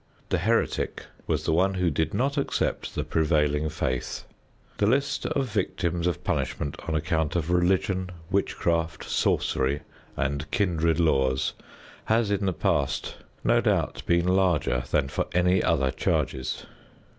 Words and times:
The 0.29 0.39
heretic 0.39 1.03
was 1.27 1.43
the 1.43 1.53
one 1.53 1.75
who 1.75 1.91
did 1.91 2.11
not 2.11 2.35
accept 2.35 2.95
the 2.95 3.03
prevailing 3.03 3.69
faith. 3.69 4.23
The 4.79 4.87
list 4.87 5.27
of 5.27 5.45
victims 5.51 6.07
of 6.07 6.23
punishment 6.23 6.75
on 6.87 6.95
account 6.95 7.35
of 7.35 7.51
religion, 7.51 8.09
witchcraft, 8.31 9.03
sorcery 9.07 9.81
and 10.17 10.49
kindred 10.49 10.99
laws 10.99 11.53
has 12.05 12.31
in 12.31 12.47
the 12.47 12.51
past 12.51 13.17
no 13.43 13.61
doubt 13.61 14.01
been 14.07 14.27
larger 14.27 14.85
than 14.89 15.07
for 15.07 15.27
any 15.35 15.61
other 15.61 15.91
charges. 15.91 16.65